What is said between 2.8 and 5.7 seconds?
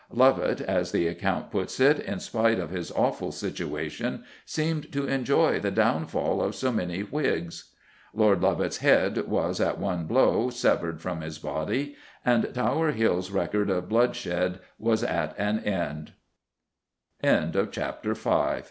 awful situation, seemed to enjoy the